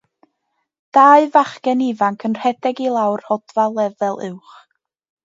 Dau 0.97 1.27
fachgen 1.35 1.83
ifanc 1.87 2.25
yn 2.29 2.37
rhedeg 2.39 2.81
i 2.87 2.89
lawr 2.97 3.21
rhodfa 3.27 3.67
lefel 3.75 4.19
uwch. 4.31 4.57